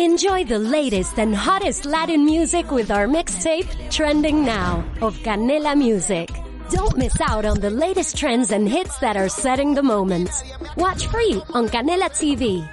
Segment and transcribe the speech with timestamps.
[0.00, 6.30] Enjoy the latest and hottest Latin music with our mixtape, Trending Now, of Canela Music.
[6.68, 10.30] Don't miss out on the latest trends and hits that are setting the moment.
[10.76, 12.68] Watch free on Canela TV.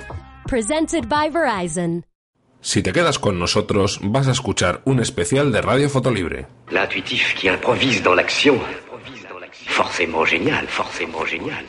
[0.48, 2.04] Presented by Verizon.
[2.60, 6.48] Si te quedas con nosotros, vas a escuchar un especial de Radio Fotolibre.
[6.72, 8.60] L'intuitif qui improvise dans l'action.
[9.68, 11.66] Forcément génial, forcément génial.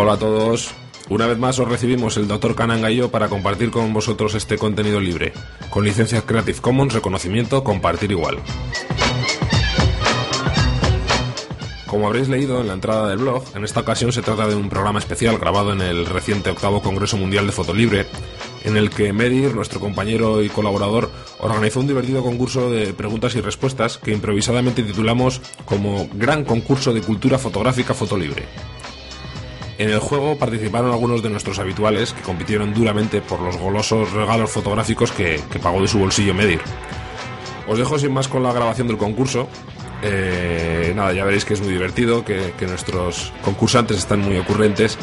[0.00, 0.70] Hola a todos.
[1.08, 2.54] Una vez más os recibimos el Dr.
[2.54, 5.32] Kananga y yo para compartir con vosotros este contenido libre,
[5.70, 8.38] con licencias Creative Commons, reconocimiento, compartir igual.
[11.88, 14.68] Como habréis leído en la entrada del blog, en esta ocasión se trata de un
[14.68, 18.06] programa especial grabado en el reciente octavo Congreso Mundial de Fotolibre,
[18.62, 23.40] en el que Medir, nuestro compañero y colaborador, organizó un divertido concurso de preguntas y
[23.40, 28.46] respuestas que improvisadamente titulamos como Gran Concurso de Cultura Fotográfica Fotolibre.
[29.78, 34.50] En el juego participaron algunos de nuestros habituales que compitieron duramente por los golosos regalos
[34.50, 36.60] fotográficos que, pagó de su bolsillo Medir.
[37.68, 39.48] Os dejo sin más con la grabación del concurso.
[40.02, 44.98] Eh, nada, ya veréis que es muy divertido, que, que nuestros concursantes están muy ocurrentes,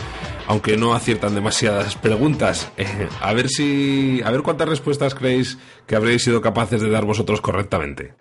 [0.48, 2.70] aunque no aciertan demasiadas preguntas.
[2.76, 7.06] Eh, a ver si, a ver cuántas respuestas creéis que habréis sido capaces de dar
[7.06, 8.14] vosotros correctamente.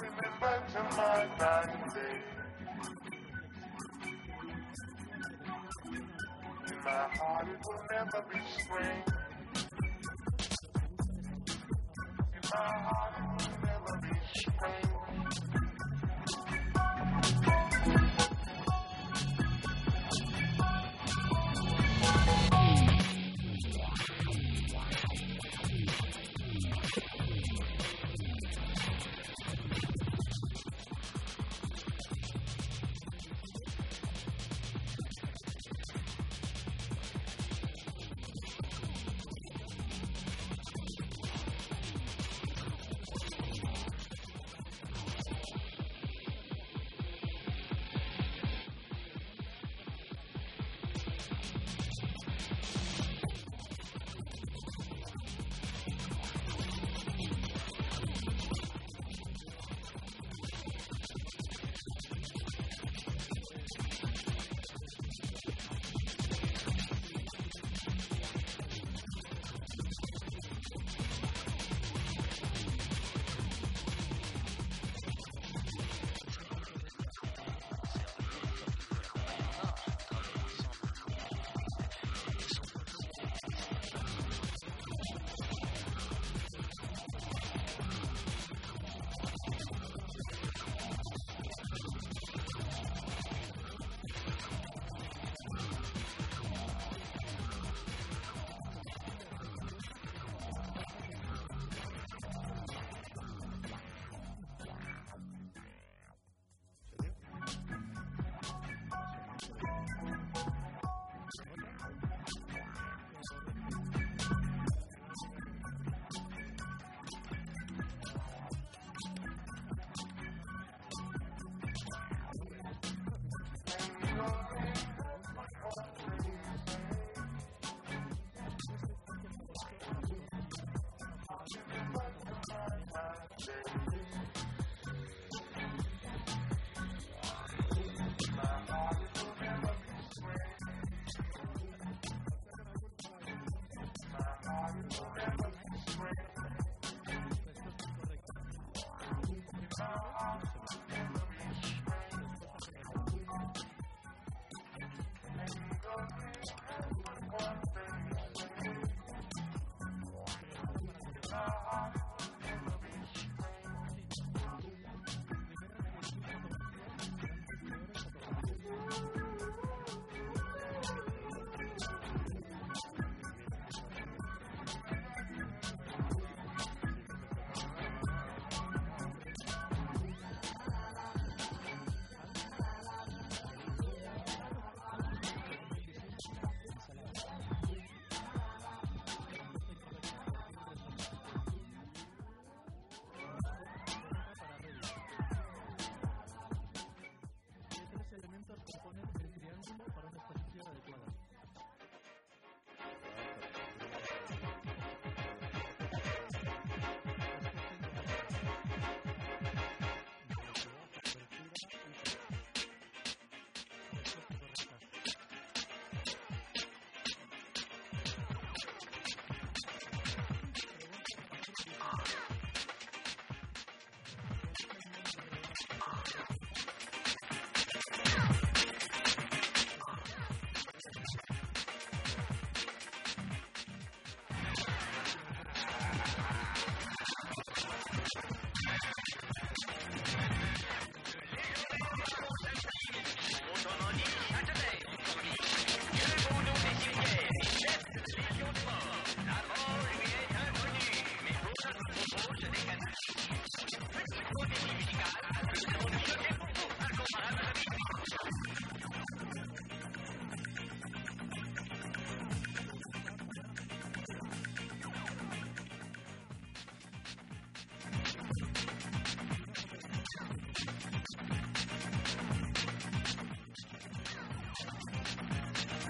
[0.00, 2.22] remember to my birthday.
[6.66, 9.13] In my heart it will never be spring.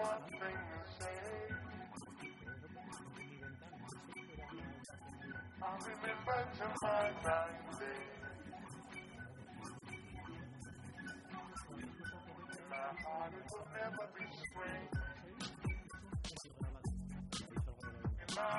[0.00, 1.20] nothing to say.
[5.62, 6.40] I remember
[12.70, 14.88] my heart will never be spring.
[18.20, 18.58] In my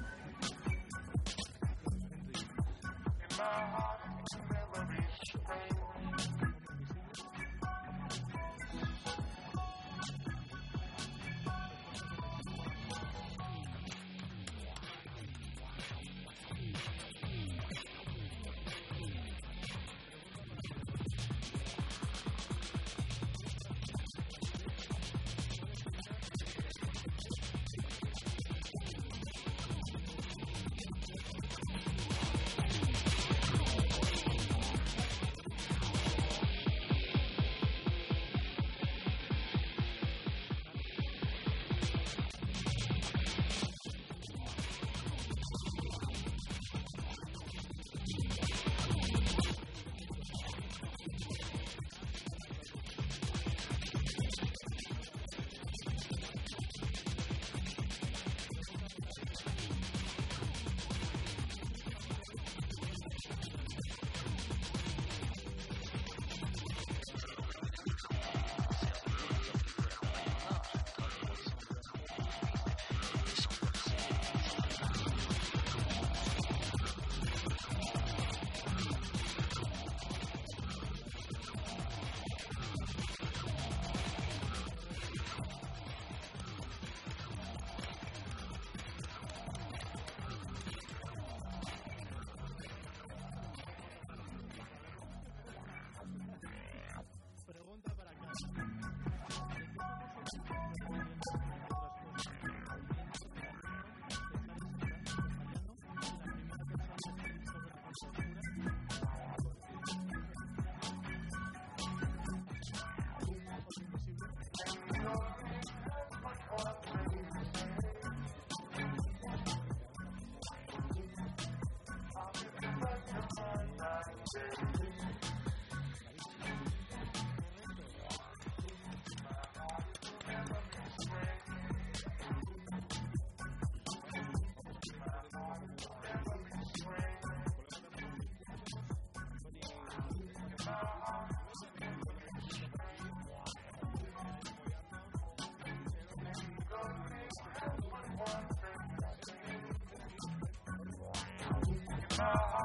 [152.21, 152.60] my heart.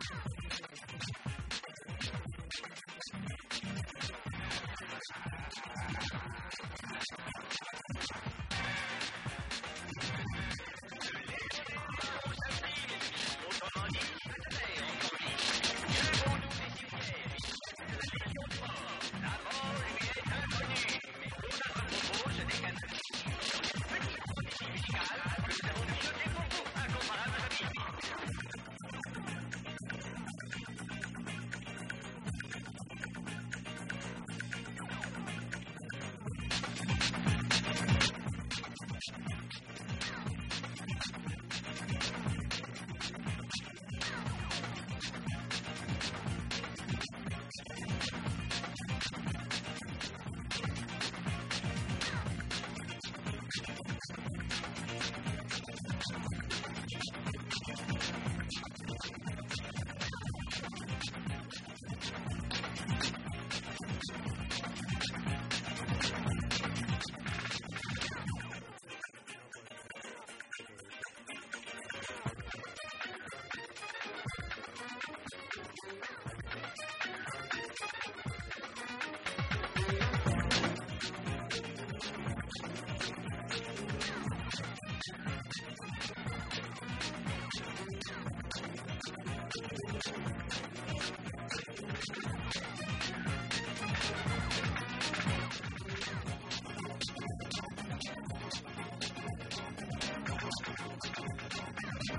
[0.00, 0.37] Yeah.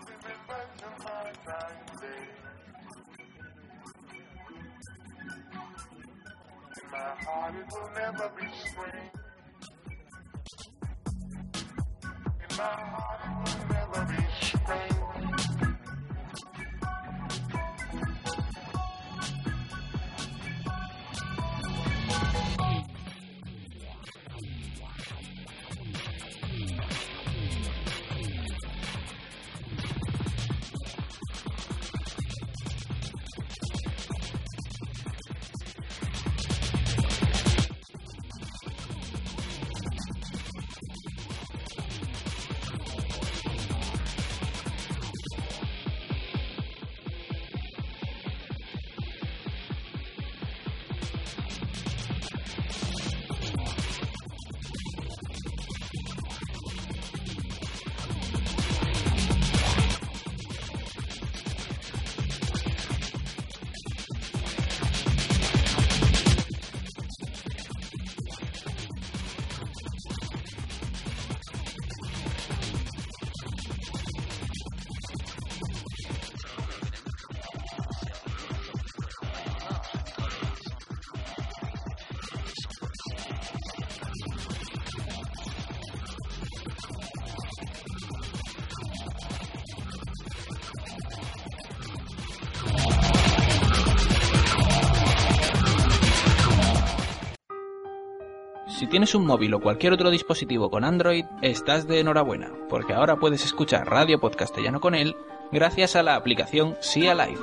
[0.00, 0.06] In
[6.90, 9.10] my heart it will never be spring.
[12.48, 14.89] In my heart it will never be spring.
[98.90, 103.42] Tienes un móvil o cualquier otro dispositivo con Android, estás de enhorabuena, porque ahora puedes
[103.44, 105.16] escuchar Radio Podcastellano con él
[105.50, 107.40] gracias a la aplicación Sia Live.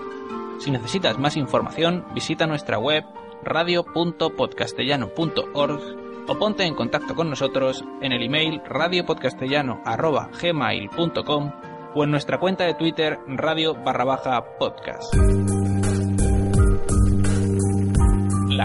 [0.60, 3.04] Si necesitas más información, visita nuestra web
[3.44, 5.82] radio.podcastellano.org
[6.28, 11.52] o ponte en contacto con nosotros en el email radiopodcastellano.gmail.com
[11.96, 15.16] o en nuestra cuenta de Twitter radio barra baja podcast.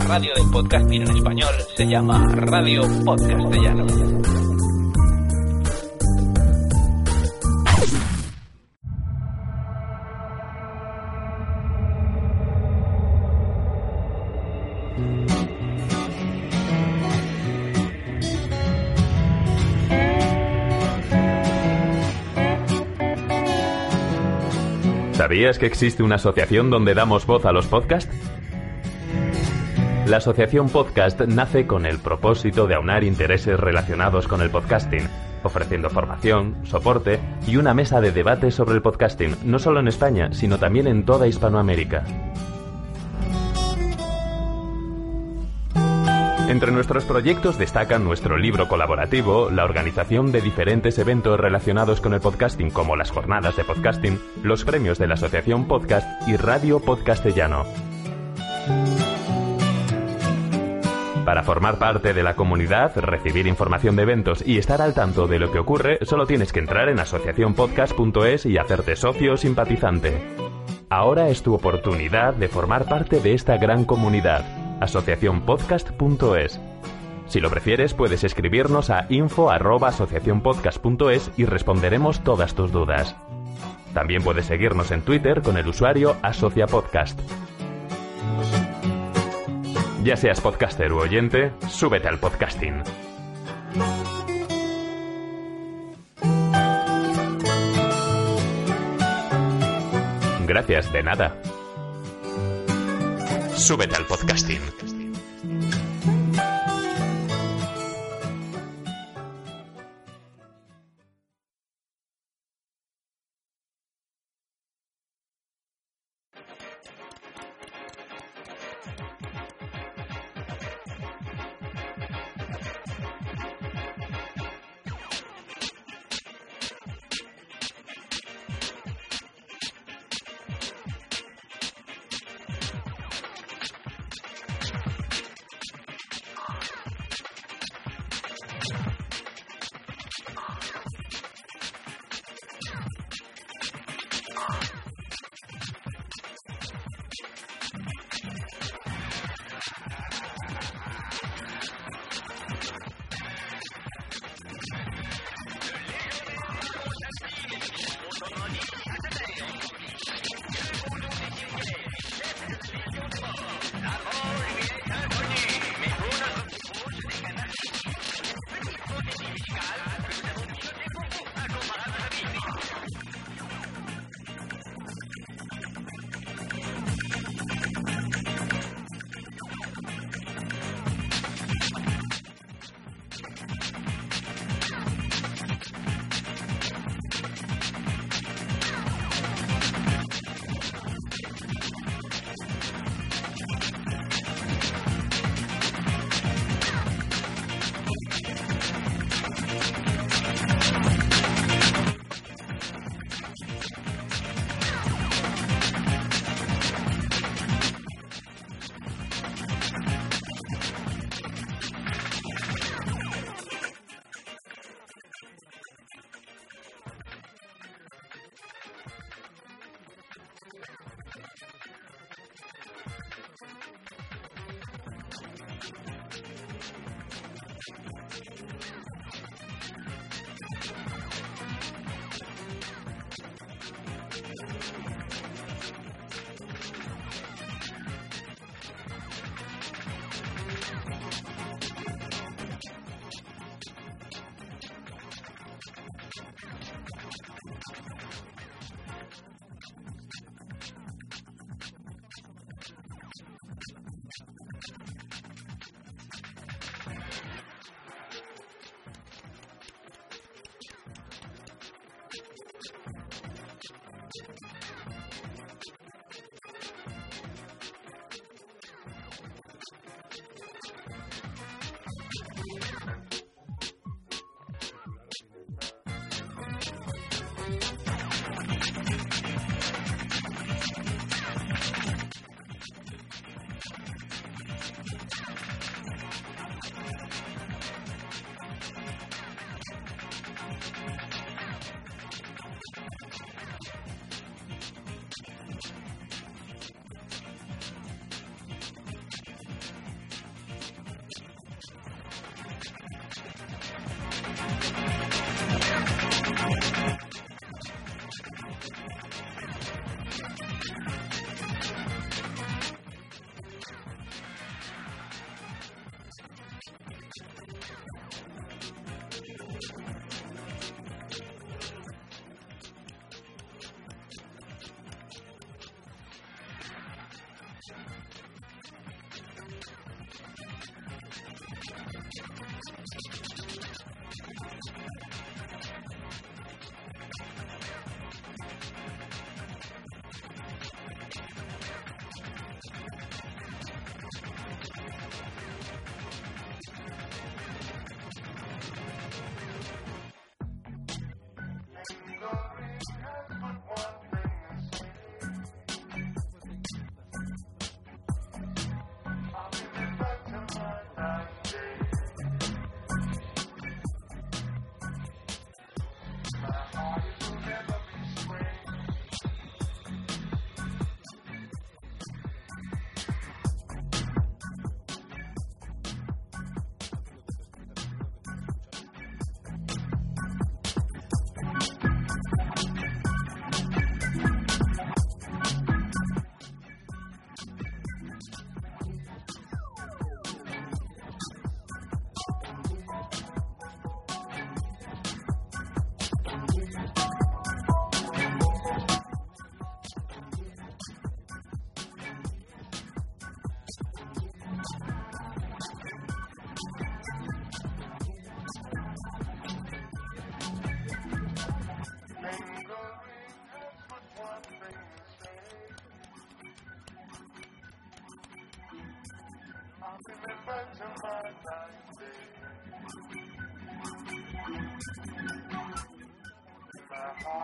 [0.07, 3.87] Radio del podcasting en español se llama Radio Podcastellano.
[25.13, 28.11] ¿Sabías que existe una asociación donde damos voz a los podcasts?
[30.07, 35.09] La Asociación Podcast nace con el propósito de aunar intereses relacionados con el podcasting,
[35.45, 40.33] ofreciendo formación, soporte y una mesa de debate sobre el podcasting, no solo en España,
[40.33, 42.05] sino también en toda Hispanoamérica.
[46.49, 52.21] Entre nuestros proyectos destacan nuestro libro colaborativo, la organización de diferentes eventos relacionados con el
[52.21, 57.65] podcasting como las jornadas de podcasting, los premios de la Asociación Podcast y Radio Podcastellano.
[61.25, 65.39] Para formar parte de la comunidad, recibir información de eventos y estar al tanto de
[65.39, 70.21] lo que ocurre, solo tienes que entrar en asociacionpodcast.es y hacerte socio o simpatizante.
[70.91, 74.45] Ahora es tu oportunidad de formar parte de esta gran comunidad.
[74.81, 76.61] asociacionpodcast.es.
[77.29, 83.15] Si lo prefieres, puedes escribirnos a info@asociacionpodcast.es y responderemos todas tus dudas.
[83.95, 87.21] También puedes seguirnos en Twitter con el usuario asociapodcast.
[90.05, 92.83] Ya seas podcaster u oyente, súbete al podcasting.
[100.45, 101.37] Gracias, de nada.
[103.55, 104.92] Súbete al podcasting.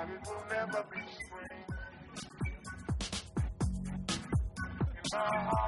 [0.08, 1.64] It will never be spring.
[4.96, 5.67] In my heart,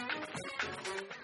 [0.00, 1.19] うん。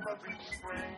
[0.00, 0.89] have a rich friend.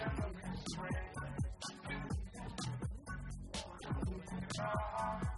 [5.24, 5.33] you.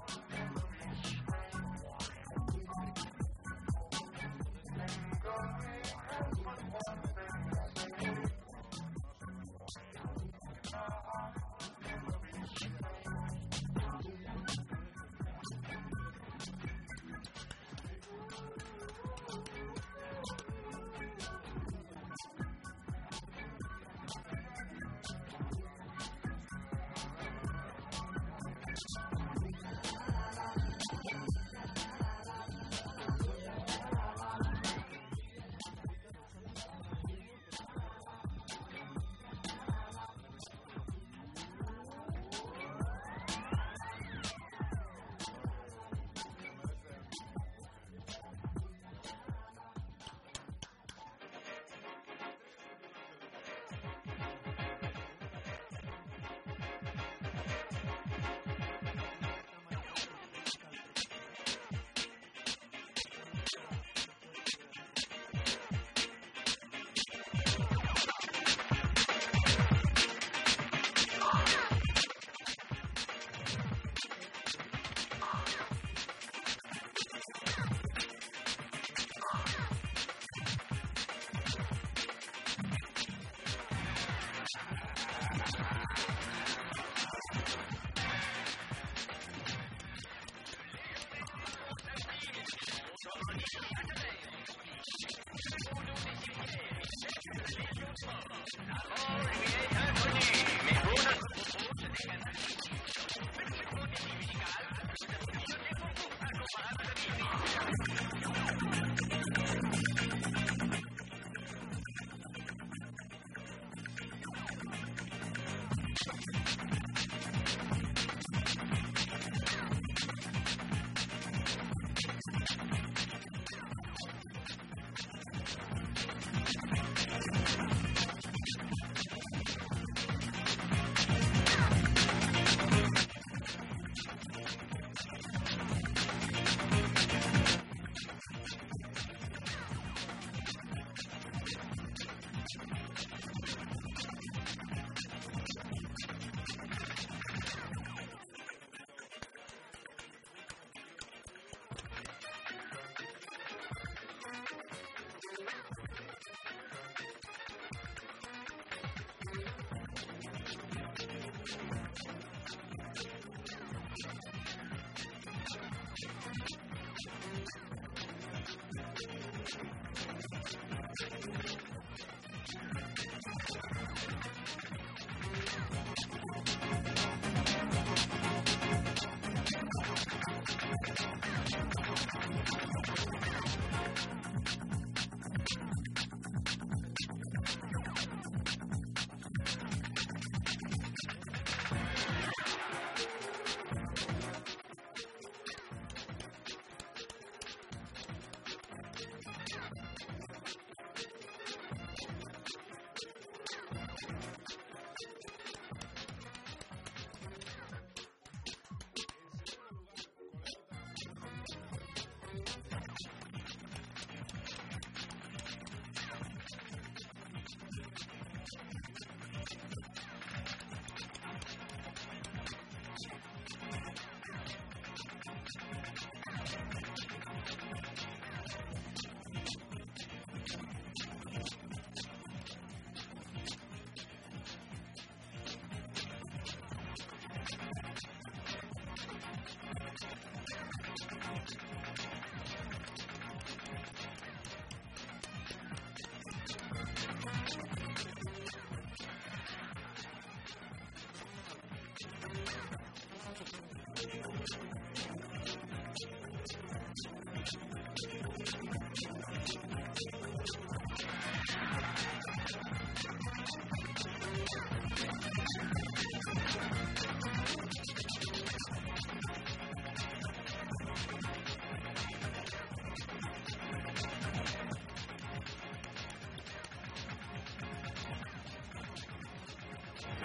[98.54, 99.05] Not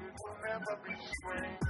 [0.00, 1.69] I will never be strange.